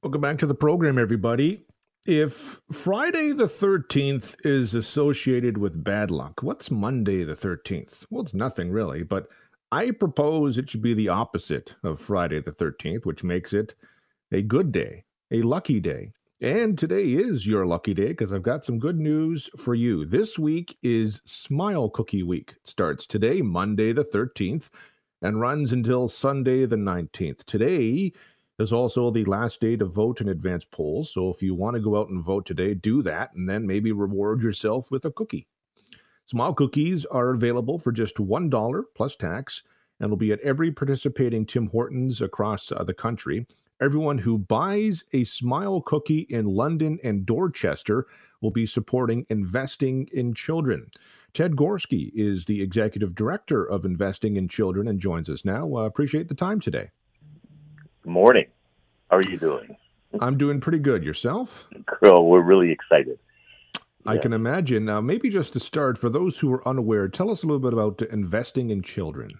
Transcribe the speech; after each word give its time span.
Welcome 0.00 0.20
back 0.20 0.38
to 0.38 0.46
the 0.46 0.54
program, 0.54 0.96
everybody. 0.96 1.66
If 2.06 2.60
Friday 2.70 3.32
the 3.32 3.48
13th 3.48 4.36
is 4.46 4.72
associated 4.72 5.58
with 5.58 5.82
bad 5.82 6.12
luck, 6.12 6.40
what's 6.40 6.70
Monday 6.70 7.24
the 7.24 7.34
13th? 7.34 8.06
Well, 8.08 8.22
it's 8.22 8.32
nothing 8.32 8.70
really, 8.70 9.02
but 9.02 9.26
I 9.72 9.90
propose 9.90 10.56
it 10.56 10.70
should 10.70 10.82
be 10.82 10.94
the 10.94 11.08
opposite 11.08 11.74
of 11.82 12.00
Friday 12.00 12.40
the 12.40 12.52
13th, 12.52 13.06
which 13.06 13.24
makes 13.24 13.52
it 13.52 13.74
a 14.30 14.40
good 14.40 14.70
day, 14.70 15.02
a 15.32 15.42
lucky 15.42 15.80
day. 15.80 16.12
And 16.40 16.78
today 16.78 17.02
is 17.02 17.44
your 17.44 17.66
lucky 17.66 17.92
day 17.92 18.08
because 18.08 18.32
I've 18.32 18.44
got 18.44 18.64
some 18.64 18.78
good 18.78 19.00
news 19.00 19.50
for 19.56 19.74
you. 19.74 20.04
This 20.04 20.38
week 20.38 20.78
is 20.80 21.20
Smile 21.24 21.90
Cookie 21.90 22.22
Week. 22.22 22.54
It 22.56 22.68
starts 22.68 23.04
today, 23.04 23.42
Monday 23.42 23.92
the 23.92 24.04
13th, 24.04 24.68
and 25.22 25.40
runs 25.40 25.72
until 25.72 26.08
Sunday 26.08 26.66
the 26.66 26.76
19th. 26.76 27.44
Today, 27.46 28.12
is 28.58 28.72
also 28.72 29.10
the 29.10 29.24
last 29.24 29.60
day 29.60 29.76
to 29.76 29.84
vote 29.84 30.20
in 30.20 30.28
advance 30.28 30.64
polls. 30.64 31.12
So 31.12 31.30
if 31.30 31.42
you 31.42 31.54
want 31.54 31.76
to 31.76 31.82
go 31.82 31.98
out 31.98 32.08
and 32.08 32.24
vote 32.24 32.44
today, 32.44 32.74
do 32.74 33.02
that 33.02 33.32
and 33.34 33.48
then 33.48 33.66
maybe 33.66 33.92
reward 33.92 34.42
yourself 34.42 34.90
with 34.90 35.04
a 35.04 35.10
cookie. 35.10 35.46
Smile 36.26 36.54
cookies 36.54 37.04
are 37.06 37.30
available 37.30 37.78
for 37.78 37.92
just 37.92 38.16
$1 38.16 38.82
plus 38.94 39.16
tax 39.16 39.62
and 40.00 40.10
will 40.10 40.16
be 40.16 40.32
at 40.32 40.40
every 40.40 40.70
participating 40.70 41.46
Tim 41.46 41.68
Hortons 41.68 42.20
across 42.20 42.70
uh, 42.70 42.84
the 42.84 42.94
country. 42.94 43.46
Everyone 43.80 44.18
who 44.18 44.38
buys 44.38 45.04
a 45.12 45.24
Smile 45.24 45.80
cookie 45.80 46.26
in 46.28 46.46
London 46.46 46.98
and 47.04 47.24
Dorchester 47.24 48.06
will 48.40 48.50
be 48.50 48.66
supporting 48.66 49.24
investing 49.30 50.08
in 50.12 50.34
children. 50.34 50.90
Ted 51.32 51.52
Gorski 51.52 52.10
is 52.14 52.44
the 52.44 52.60
executive 52.60 53.14
director 53.14 53.64
of 53.64 53.84
Investing 53.84 54.36
in 54.36 54.48
Children 54.48 54.88
and 54.88 55.00
joins 55.00 55.28
us 55.28 55.44
now. 55.44 55.76
Uh, 55.76 55.82
appreciate 55.82 56.28
the 56.28 56.34
time 56.34 56.60
today 56.60 56.90
Good 58.08 58.12
morning. 58.12 58.46
How 59.10 59.16
are 59.16 59.22
you 59.22 59.38
doing? 59.38 59.76
I'm 60.20 60.36
doing 60.36 60.60
pretty 60.60 60.78
good. 60.78 61.02
Yourself? 61.02 61.66
Cool. 62.02 62.28
We're 62.28 62.42
really 62.42 62.70
excited. 62.70 63.18
I 64.06 64.14
yeah. 64.14 64.20
can 64.20 64.32
imagine. 64.32 64.84
Now, 64.84 65.00
maybe 65.00 65.28
just 65.28 65.52
to 65.54 65.60
start, 65.60 65.98
for 65.98 66.08
those 66.08 66.38
who 66.38 66.52
are 66.52 66.66
unaware, 66.66 67.08
tell 67.08 67.30
us 67.30 67.42
a 67.42 67.46
little 67.46 67.58
bit 67.58 67.72
about 67.72 68.00
investing 68.10 68.70
in 68.70 68.82
children. 68.82 69.30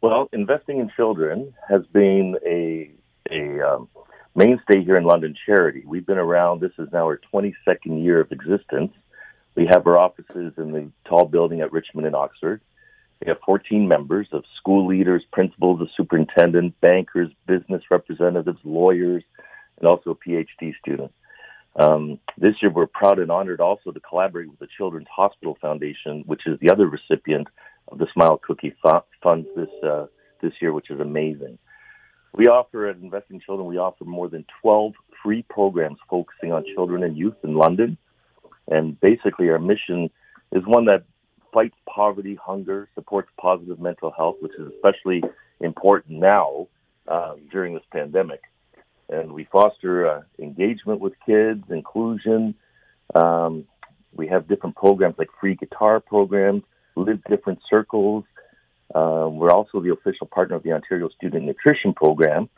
Well, 0.00 0.28
investing 0.32 0.80
in 0.80 0.90
children 0.96 1.54
has 1.68 1.86
been 1.92 2.36
a 2.46 2.92
a 3.30 3.60
um, 3.66 3.88
mainstay 4.34 4.84
here 4.84 4.96
in 4.96 5.04
London 5.04 5.34
Charity. 5.46 5.82
We've 5.86 6.06
been 6.06 6.18
around. 6.18 6.60
This 6.60 6.72
is 6.78 6.88
now 6.92 7.06
our 7.06 7.20
22nd 7.32 8.04
year 8.04 8.20
of 8.20 8.30
existence. 8.30 8.92
We 9.54 9.66
have 9.66 9.86
our 9.86 9.96
offices 9.96 10.52
in 10.58 10.72
the 10.72 10.90
tall 11.08 11.26
building 11.26 11.60
at 11.60 11.72
Richmond 11.72 12.06
and 12.06 12.16
Oxford. 12.16 12.60
We 13.20 13.28
have 13.28 13.38
14 13.46 13.86
members 13.86 14.28
of 14.32 14.44
school 14.56 14.86
leaders, 14.86 15.24
principals, 15.32 15.80
a 15.80 15.86
superintendent, 15.96 16.78
bankers, 16.80 17.30
business 17.46 17.82
representatives, 17.90 18.58
lawyers, 18.64 19.22
and 19.78 19.88
also 19.88 20.10
a 20.10 20.16
PhD 20.16 20.74
student. 20.80 21.12
Um, 21.76 22.20
this 22.38 22.54
year, 22.62 22.70
we're 22.70 22.86
proud 22.86 23.18
and 23.18 23.30
honored 23.30 23.60
also 23.60 23.90
to 23.90 24.00
collaborate 24.00 24.48
with 24.48 24.58
the 24.58 24.68
Children's 24.76 25.08
Hospital 25.14 25.56
Foundation, 25.60 26.22
which 26.26 26.46
is 26.46 26.58
the 26.60 26.70
other 26.70 26.86
recipient 26.86 27.48
of 27.88 27.98
the 27.98 28.06
Smile 28.12 28.38
Cookie 28.38 28.74
Fund 29.22 29.46
this 29.56 29.68
uh, 29.82 30.06
this 30.40 30.52
year, 30.60 30.72
which 30.72 30.90
is 30.90 31.00
amazing. 31.00 31.58
We 32.36 32.48
offer 32.48 32.88
at 32.88 32.96
Investing 32.96 33.40
Children, 33.40 33.68
we 33.68 33.78
offer 33.78 34.04
more 34.04 34.28
than 34.28 34.44
12 34.62 34.92
free 35.22 35.44
programs 35.48 35.98
focusing 36.10 36.52
on 36.52 36.64
children 36.74 37.02
and 37.04 37.16
youth 37.16 37.36
in 37.44 37.54
London. 37.54 37.96
And 38.68 38.98
basically, 39.00 39.48
our 39.50 39.58
mission 39.58 40.10
is 40.52 40.62
one 40.66 40.86
that 40.86 41.04
fights 41.54 41.76
poverty, 41.88 42.36
hunger, 42.44 42.88
supports 42.94 43.30
positive 43.40 43.78
mental 43.78 44.10
health, 44.10 44.36
which 44.40 44.52
is 44.58 44.72
especially 44.74 45.22
important 45.60 46.18
now 46.18 46.66
um, 47.08 47.36
during 47.50 47.72
this 47.72 47.84
pandemic. 47.92 48.40
And 49.08 49.32
we 49.32 49.44
foster 49.44 50.08
uh, 50.08 50.22
engagement 50.38 51.00
with 51.00 51.12
kids, 51.24 51.62
inclusion. 51.70 52.54
Um, 53.14 53.64
we 54.12 54.26
have 54.28 54.48
different 54.48 54.76
programs 54.76 55.14
like 55.16 55.28
free 55.40 55.54
guitar 55.54 56.00
programs, 56.00 56.64
live 56.96 57.22
different 57.28 57.60
circles. 57.70 58.24
Uh, 58.94 59.28
we're 59.30 59.50
also 59.50 59.80
the 59.80 59.92
official 59.92 60.26
partner 60.26 60.56
of 60.56 60.62
the 60.62 60.72
Ontario 60.72 61.08
Student 61.08 61.44
Nutrition 61.44 61.94
Program, 61.94 62.48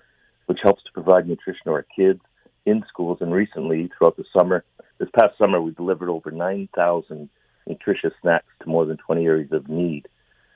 which 0.47 0.59
helps 0.63 0.83
to 0.85 0.93
provide 0.93 1.29
nutrition 1.29 1.63
to 1.65 1.73
our 1.73 1.87
kids 1.95 2.21
in 2.65 2.83
schools. 2.89 3.19
And 3.21 3.33
recently, 3.33 3.91
throughout 3.97 4.17
the 4.17 4.25
summer, 4.37 4.65
this 4.99 5.09
past 5.19 5.37
summer, 5.39 5.61
we 5.61 5.73
delivered 5.73 6.09
over 6.09 6.31
9,000 6.31 7.29
nutritious 7.67 8.13
snacks 8.23 8.47
to 8.63 8.69
more 8.69 8.85
than 8.85 8.97
20 8.97 9.25
areas 9.25 9.53
of 9.53 9.69
need. 9.69 10.09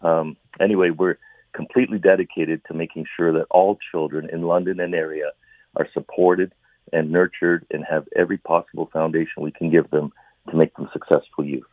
Um, 0.01 0.37
anyway, 0.61 0.91
we're 0.91 1.19
completely 1.53 1.99
dedicated 1.99 2.63
to 2.67 2.75
making 2.75 3.07
sure 3.17 3.33
that 3.33 3.47
all 3.51 3.79
children 3.91 4.31
in 4.33 4.43
London 4.43 4.79
and 4.79 4.95
area 4.95 5.33
are 5.75 5.89
supported 5.93 6.53
and 6.93 7.11
nurtured 7.11 7.67
and 7.73 7.85
have 7.85 8.07
every 8.15 8.39
possible 8.39 8.89
foundation 8.93 9.43
we 9.43 9.51
can 9.51 9.71
give 9.71 9.91
them 9.91 10.12
to 10.51 10.57
make 10.57 10.73
them 10.77 10.89
successful 10.93 11.45
youth. 11.45 11.65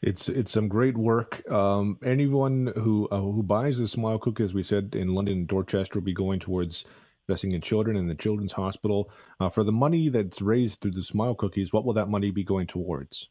It's 0.00 0.28
it's 0.28 0.52
some 0.52 0.68
great 0.68 0.96
work. 0.96 1.48
Um, 1.50 1.98
anyone 2.04 2.72
who 2.76 3.08
uh, 3.10 3.18
who 3.20 3.42
buys 3.42 3.78
the 3.78 3.88
Smile 3.88 4.20
Cook, 4.20 4.38
as 4.38 4.54
we 4.54 4.62
said 4.62 4.94
in 4.94 5.14
London 5.14 5.38
and 5.38 5.48
Dorchester, 5.48 5.98
will 5.98 6.04
be 6.04 6.12
going 6.12 6.38
towards 6.38 6.84
investing 7.28 7.52
in 7.52 7.60
children 7.60 7.96
in 7.96 8.08
the 8.08 8.14
Children's 8.14 8.52
Hospital. 8.52 9.10
Uh, 9.40 9.48
for 9.48 9.64
the 9.64 9.72
money 9.72 10.08
that's 10.08 10.42
raised 10.42 10.80
through 10.80 10.92
the 10.92 11.02
Smile 11.02 11.34
Cookies, 11.34 11.72
what 11.72 11.84
will 11.84 11.92
that 11.94 12.08
money 12.08 12.30
be 12.30 12.44
going 12.44 12.66
towards? 12.66 13.28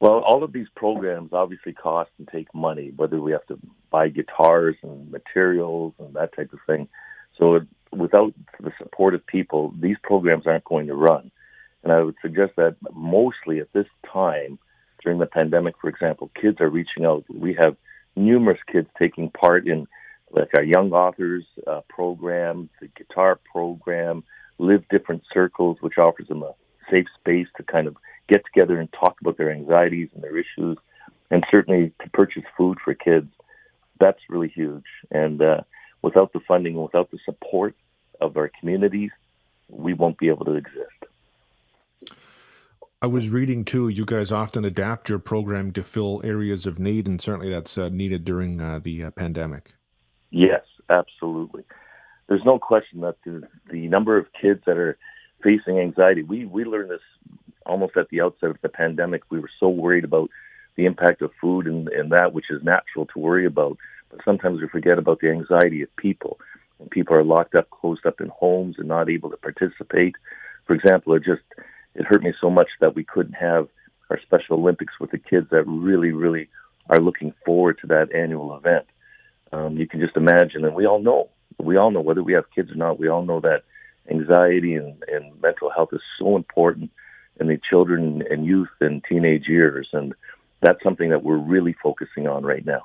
Well, 0.00 0.20
all 0.20 0.44
of 0.44 0.52
these 0.52 0.66
programs 0.76 1.32
obviously 1.32 1.72
cost 1.72 2.10
and 2.18 2.28
take 2.28 2.54
money, 2.54 2.92
whether 2.94 3.20
we 3.20 3.32
have 3.32 3.46
to 3.46 3.58
buy 3.90 4.08
guitars 4.08 4.76
and 4.82 5.10
materials 5.10 5.94
and 5.98 6.14
that 6.14 6.36
type 6.36 6.52
of 6.52 6.58
thing. 6.66 6.88
So 7.38 7.60
without 7.92 8.34
the 8.60 8.72
support 8.78 9.14
of 9.14 9.26
people, 9.26 9.72
these 9.80 9.96
programs 10.02 10.46
aren't 10.46 10.64
going 10.64 10.88
to 10.88 10.94
run. 10.94 11.30
And 11.82 11.92
I 11.92 12.02
would 12.02 12.16
suggest 12.20 12.52
that 12.56 12.76
mostly 12.92 13.60
at 13.60 13.72
this 13.72 13.86
time, 14.12 14.58
during 15.02 15.18
the 15.18 15.26
pandemic, 15.26 15.76
for 15.80 15.88
example, 15.88 16.30
kids 16.40 16.60
are 16.60 16.68
reaching 16.68 17.06
out. 17.06 17.24
We 17.32 17.56
have 17.60 17.76
numerous 18.16 18.58
kids 18.70 18.88
taking 18.98 19.30
part 19.30 19.66
in 19.66 19.86
like 20.30 20.50
our 20.56 20.62
young 20.62 20.92
authors 20.92 21.44
uh, 21.66 21.80
program, 21.88 22.68
the 22.80 22.88
guitar 22.88 23.38
program, 23.50 24.24
Live 24.58 24.84
Different 24.90 25.22
Circles, 25.32 25.78
which 25.80 25.98
offers 25.98 26.28
them 26.28 26.42
a 26.42 26.54
safe 26.90 27.06
space 27.18 27.46
to 27.56 27.62
kind 27.62 27.86
of 27.86 27.96
get 28.28 28.42
together 28.44 28.80
and 28.80 28.92
talk 28.92 29.16
about 29.20 29.36
their 29.36 29.52
anxieties 29.52 30.08
and 30.14 30.22
their 30.22 30.36
issues, 30.36 30.78
and 31.30 31.44
certainly 31.52 31.92
to 32.02 32.10
purchase 32.10 32.44
food 32.56 32.78
for 32.84 32.94
kids. 32.94 33.28
That's 34.00 34.18
really 34.28 34.48
huge. 34.48 34.84
And 35.10 35.40
uh, 35.40 35.60
without 36.02 36.32
the 36.32 36.40
funding, 36.40 36.74
without 36.74 37.10
the 37.10 37.18
support 37.24 37.74
of 38.20 38.36
our 38.36 38.50
communities, 38.60 39.10
we 39.68 39.94
won't 39.94 40.18
be 40.18 40.28
able 40.28 40.44
to 40.46 40.54
exist. 40.54 42.16
I 43.02 43.06
was 43.06 43.28
reading 43.28 43.64
too. 43.64 43.88
You 43.88 44.06
guys 44.06 44.32
often 44.32 44.64
adapt 44.64 45.08
your 45.08 45.18
program 45.18 45.72
to 45.72 45.82
fill 45.82 46.20
areas 46.24 46.66
of 46.66 46.78
need, 46.78 47.06
and 47.06 47.20
certainly 47.20 47.50
that's 47.50 47.76
uh, 47.76 47.88
needed 47.90 48.24
during 48.24 48.60
uh, 48.60 48.80
the 48.82 49.04
uh, 49.04 49.10
pandemic. 49.10 49.75
Yes, 50.36 50.64
absolutely. 50.90 51.64
There's 52.28 52.44
no 52.44 52.58
question 52.58 53.00
that 53.00 53.16
the, 53.24 53.48
the 53.70 53.88
number 53.88 54.18
of 54.18 54.26
kids 54.38 54.60
that 54.66 54.76
are 54.76 54.98
facing 55.42 55.78
anxiety, 55.78 56.22
we, 56.22 56.44
we 56.44 56.64
learned 56.64 56.90
this 56.90 57.00
almost 57.64 57.96
at 57.96 58.10
the 58.10 58.20
outset 58.20 58.50
of 58.50 58.58
the 58.60 58.68
pandemic. 58.68 59.22
We 59.30 59.40
were 59.40 59.48
so 59.58 59.70
worried 59.70 60.04
about 60.04 60.28
the 60.76 60.84
impact 60.84 61.22
of 61.22 61.30
food 61.40 61.66
and, 61.66 61.88
and 61.88 62.12
that, 62.12 62.34
which 62.34 62.50
is 62.50 62.62
natural 62.62 63.06
to 63.06 63.18
worry 63.18 63.46
about. 63.46 63.78
But 64.10 64.20
sometimes 64.26 64.60
we 64.60 64.68
forget 64.68 64.98
about 64.98 65.20
the 65.20 65.30
anxiety 65.30 65.80
of 65.80 65.96
people. 65.96 66.38
And 66.80 66.90
people 66.90 67.16
are 67.16 67.24
locked 67.24 67.54
up, 67.54 67.70
closed 67.70 68.04
up 68.04 68.20
in 68.20 68.28
homes 68.28 68.74
and 68.76 68.88
not 68.88 69.08
able 69.08 69.30
to 69.30 69.38
participate. 69.38 70.16
For 70.66 70.74
example, 70.74 71.14
it 71.14 71.24
just, 71.24 71.44
it 71.94 72.04
hurt 72.04 72.22
me 72.22 72.34
so 72.38 72.50
much 72.50 72.68
that 72.82 72.94
we 72.94 73.04
couldn't 73.04 73.36
have 73.36 73.68
our 74.10 74.20
Special 74.20 74.58
Olympics 74.58 75.00
with 75.00 75.12
the 75.12 75.18
kids 75.18 75.46
that 75.50 75.66
really, 75.66 76.12
really 76.12 76.50
are 76.90 77.00
looking 77.00 77.32
forward 77.46 77.78
to 77.80 77.86
that 77.86 78.14
annual 78.14 78.54
event 78.54 78.84
um, 79.52 79.76
you 79.76 79.86
can 79.86 80.00
just 80.00 80.16
imagine, 80.16 80.64
and 80.64 80.74
we 80.74 80.86
all 80.86 81.00
know, 81.00 81.30
we 81.58 81.76
all 81.76 81.90
know 81.90 82.00
whether 82.00 82.22
we 82.22 82.32
have 82.32 82.44
kids 82.54 82.70
or 82.70 82.74
not, 82.74 82.98
we 82.98 83.08
all 83.08 83.24
know 83.24 83.40
that 83.40 83.62
anxiety 84.10 84.74
and, 84.74 85.02
and 85.08 85.40
mental 85.40 85.70
health 85.70 85.90
is 85.92 86.00
so 86.18 86.36
important 86.36 86.90
in 87.40 87.48
the 87.48 87.60
children 87.68 88.22
and 88.30 88.46
youth 88.46 88.68
and 88.80 89.02
teenage 89.08 89.46
years, 89.48 89.88
and 89.92 90.14
that's 90.60 90.82
something 90.82 91.10
that 91.10 91.22
we're 91.22 91.36
really 91.36 91.74
focusing 91.82 92.26
on 92.26 92.44
right 92.44 92.64
now. 92.64 92.82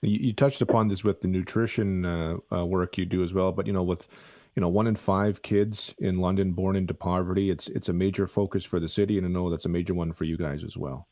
You, 0.00 0.18
you 0.18 0.32
touched 0.32 0.62
upon 0.62 0.88
this 0.88 1.04
with 1.04 1.20
the 1.20 1.28
nutrition 1.28 2.04
uh, 2.04 2.36
uh, 2.52 2.64
work 2.64 2.98
you 2.98 3.04
do 3.04 3.24
as 3.24 3.32
well, 3.32 3.52
but 3.52 3.66
you 3.66 3.72
know, 3.72 3.82
with 3.82 4.08
you 4.54 4.60
know, 4.60 4.68
one 4.68 4.86
in 4.86 4.96
five 4.96 5.40
kids 5.42 5.94
in 5.98 6.18
London 6.18 6.52
born 6.52 6.76
into 6.76 6.94
poverty. 6.94 7.50
It's 7.50 7.68
it's 7.68 7.88
a 7.88 7.92
major 7.92 8.26
focus 8.26 8.64
for 8.64 8.80
the 8.80 8.88
city, 8.88 9.16
and 9.16 9.26
I 9.26 9.30
know 9.30 9.50
that's 9.50 9.64
a 9.64 9.70
major 9.70 9.94
one 9.94 10.12
for 10.12 10.24
you 10.24 10.36
guys 10.36 10.62
as 10.62 10.76
well. 10.76 11.08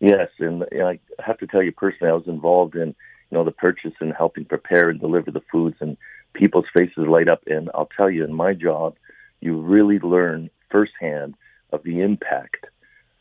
Yes, 0.00 0.28
and 0.38 0.64
I 0.72 0.98
have 1.18 1.38
to 1.38 1.46
tell 1.46 1.62
you 1.62 1.72
personally, 1.72 2.10
I 2.10 2.14
was 2.14 2.28
involved 2.28 2.76
in 2.76 2.94
you 3.30 3.38
know 3.38 3.44
the 3.44 3.50
purchase 3.50 3.92
and 4.00 4.12
helping 4.12 4.44
prepare 4.44 4.88
and 4.90 5.00
deliver 5.00 5.30
the 5.30 5.42
foods, 5.52 5.76
and 5.80 5.96
people's 6.34 6.66
faces 6.74 7.06
light 7.06 7.28
up. 7.28 7.42
And 7.46 7.70
I'll 7.74 7.90
tell 7.96 8.10
you, 8.10 8.24
in 8.24 8.34
my 8.34 8.54
job, 8.54 8.96
you 9.40 9.60
really 9.60 9.98
learn 9.98 10.50
firsthand 10.70 11.34
of 11.72 11.82
the 11.82 12.00
impact. 12.00 12.66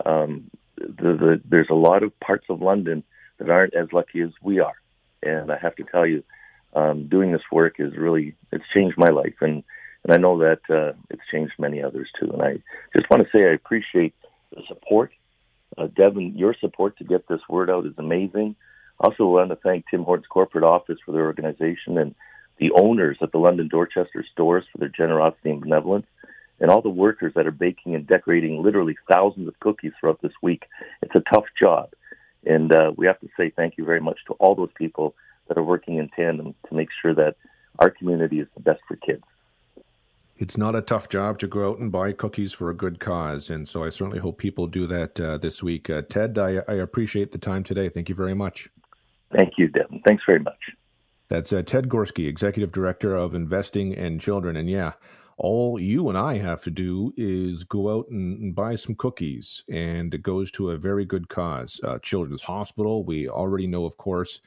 Um, 0.06 0.50
the, 0.78 1.14
the, 1.14 1.42
there's 1.50 1.70
a 1.70 1.76
lot 1.76 2.04
of 2.04 2.18
parts 2.20 2.46
of 2.50 2.62
London 2.62 3.04
that 3.40 3.50
aren't 3.50 3.74
as 3.74 3.92
lucky 3.92 4.22
as 4.22 4.30
we 4.42 4.60
are, 4.60 4.76
and 5.24 5.52
I 5.52 5.58
have 5.58 5.76
to 5.76 5.84
tell 5.84 6.06
you, 6.06 6.24
um, 6.74 7.08
doing 7.08 7.32
this 7.32 7.42
work 7.52 7.76
is 7.80 7.98
really 7.98 8.36
it's 8.52 8.64
changed 8.74 8.98
my 8.98 9.10
life, 9.10 9.36
and 9.42 9.64
and 10.04 10.14
I 10.14 10.18
know 10.18 10.38
that 10.40 10.62
uh, 10.70 10.94
it's 11.10 11.22
changed 11.32 11.54
many 11.60 11.82
others 11.82 12.10
too. 12.20 12.30
And 12.32 12.42
I 12.42 12.54
just 12.96 13.10
want 13.10 13.24
to 13.24 13.30
say 13.34 13.44
I 13.44 13.54
appreciate 13.54 14.14
the 14.56 14.62
support, 14.68 15.12
uh, 15.78 15.88
Devon. 15.88 16.38
Your 16.38 16.56
support 16.60 16.98
to 16.98 17.04
get 17.04 17.28
this 17.28 17.42
word 17.50 17.70
out 17.70 17.86
is 17.86 17.94
amazing. 17.98 18.56
Also, 19.00 19.28
want 19.28 19.50
to 19.50 19.56
thank 19.58 19.86
Tim 19.90 20.04
Hortons 20.04 20.28
corporate 20.28 20.64
office 20.64 20.98
for 21.06 21.12
their 21.12 21.26
organization 21.26 21.98
and 21.98 22.16
the 22.60 22.72
owners 22.72 23.18
at 23.22 23.32
the 23.32 23.38
London 23.38 23.68
Dorchester 23.68 24.26
stores 24.32 24.66
for 24.72 24.80
their 24.80 24.90
generosity 24.90 25.52
and 25.52 25.62
benevolence, 25.62 26.08
and 26.60 26.72
all 26.72 26.82
the 26.82 26.90
workers 26.90 27.34
that 27.36 27.46
are 27.46 27.52
baking 27.52 27.94
and 27.94 28.08
decorating 28.08 28.64
literally 28.64 28.96
thousands 29.12 29.48
of 29.48 29.60
cookies 29.60 29.92
throughout 30.00 30.22
this 30.22 30.34
week. 30.42 30.64
It's 31.04 31.16
a 31.16 31.24
tough 31.32 31.46
job, 31.60 31.90
and 32.46 32.76
uh, 32.76 32.92
we 32.96 33.06
have 33.06 33.20
to 33.20 33.30
say 33.38 33.52
thank 33.52 33.78
you 33.78 33.86
very 33.86 34.02
much 34.02 34.18
to 34.28 34.34
all 34.34 34.56
those 34.56 34.72
people 34.76 35.14
that 35.48 35.58
are 35.58 35.64
working 35.64 35.98
in 35.98 36.10
tandem 36.10 36.56
to 36.68 36.76
make 36.76 36.90
sure 37.02 37.14
that 37.14 37.36
our 37.80 37.92
community 37.92 38.40
is 38.40 38.48
the 38.56 38.62
best 38.62 38.82
for 38.88 38.96
kids. 38.96 39.24
It's 40.40 40.58
not 40.58 40.76
a 40.76 40.82
tough 40.82 41.10
job 41.10 41.40
to 41.40 41.48
go 41.48 41.70
out 41.70 41.80
and 41.80 41.92
buy 41.92 42.12
cookies 42.12 42.54
for 42.54 42.70
a 42.70 42.76
good 42.76 43.00
cause, 43.00 43.50
and 43.50 43.68
so 43.68 43.84
I 43.84 43.90
certainly 43.90 44.20
hope 44.20 44.38
people 44.38 44.68
do 44.68 44.86
that 44.88 45.20
uh, 45.20 45.38
this 45.38 45.64
week. 45.64 45.90
Uh, 45.90 46.04
Ted, 46.04 46.38
I, 46.38 46.62
I, 46.68 46.74
appreciate 46.74 47.32
the 47.32 47.40
time 47.40 47.64
today. 47.64 47.90
Thank 47.90 48.08
you 48.08 48.14
very 48.14 48.36
much. 48.36 48.70
Thank 49.36 49.54
you, 49.58 49.68
Devon. 49.68 50.02
Thanks 50.06 50.24
very 50.26 50.40
much. 50.40 50.60
That's 51.30 51.52
uh, 51.52 51.62
Ted 51.62 51.90
Gorski, 51.90 52.28
Executive 52.28 52.72
Director 52.72 53.16
of 53.16 53.36
Investing 53.36 53.94
in 53.94 54.20
Children. 54.20 54.56
And 54.56 54.70
yeah, 54.70 54.94
all 55.38 55.80
you 55.80 56.10
and 56.10 56.18
I 56.18 56.38
have 56.38 56.64
to 56.64 56.72
do 56.72 57.14
is 57.18 57.64
go 57.64 57.96
out 57.96 58.08
and, 58.10 58.40
and 58.40 58.56
buy 58.56 58.76
some 58.76 58.96
cookies, 58.96 59.64
and 59.70 60.14
it 60.14 60.24
goes 60.24 60.50
to 60.52 60.72
a 60.72 60.78
very 60.78 61.06
good 61.06 61.28
cause. 61.30 61.80
Uh, 61.84 62.00
Children's 62.00 62.42
Hospital, 62.42 63.04
we 63.04 63.28
already 63.28 63.68
know, 63.68 63.86
of 63.86 63.98
course, 63.98 64.42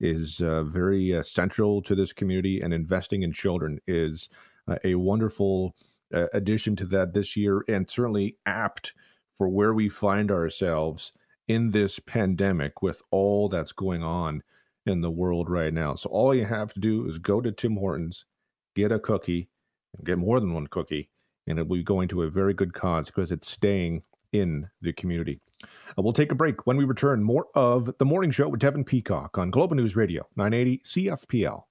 is 0.00 0.40
uh, 0.40 0.62
very 0.62 1.16
uh, 1.16 1.22
central 1.22 1.82
to 1.82 1.94
this 1.94 2.12
community, 2.12 2.60
and 2.60 2.72
investing 2.72 3.22
in 3.22 3.32
children 3.32 3.80
is 3.88 4.28
uh, 4.68 4.76
a 4.84 4.94
wonderful 4.94 5.74
uh, 6.14 6.26
addition 6.34 6.76
to 6.76 6.84
that 6.86 7.14
this 7.14 7.36
year, 7.36 7.64
and 7.68 7.90
certainly 7.90 8.36
apt 8.46 8.92
for 9.36 9.48
where 9.48 9.74
we 9.74 9.88
find 9.88 10.30
ourselves 10.30 11.10
in 11.48 11.70
this 11.70 11.98
pandemic 11.98 12.82
with 12.82 13.02
all 13.10 13.48
that's 13.48 13.72
going 13.72 14.02
on 14.02 14.42
in 14.86 15.00
the 15.00 15.10
world 15.10 15.50
right 15.50 15.72
now. 15.72 15.94
So 15.94 16.08
all 16.10 16.34
you 16.34 16.44
have 16.44 16.72
to 16.74 16.80
do 16.80 17.08
is 17.08 17.18
go 17.18 17.40
to 17.40 17.52
Tim 17.52 17.76
Hortons, 17.76 18.24
get 18.76 18.92
a 18.92 18.98
cookie, 18.98 19.48
get 20.04 20.18
more 20.18 20.40
than 20.40 20.54
one 20.54 20.66
cookie, 20.66 21.08
and 21.46 21.58
it 21.58 21.66
will 21.66 21.76
be 21.76 21.82
going 21.82 22.08
to 22.08 22.22
a 22.22 22.30
very 22.30 22.54
good 22.54 22.74
cause 22.74 23.06
because 23.06 23.32
it's 23.32 23.50
staying 23.50 24.02
in 24.32 24.68
the 24.82 24.92
community. 24.92 25.40
Uh, 25.62 26.02
we'll 26.02 26.12
take 26.12 26.32
a 26.32 26.36
break. 26.36 26.66
When 26.66 26.76
we 26.76 26.84
return, 26.84 27.22
more 27.22 27.46
of 27.54 27.90
the 27.98 28.04
morning 28.04 28.30
show 28.30 28.48
with 28.48 28.60
Devon 28.60 28.84
Peacock 28.84 29.38
on 29.38 29.50
Global 29.50 29.76
News 29.76 29.96
Radio 29.96 30.26
980 30.36 30.82
CFPL. 30.86 31.62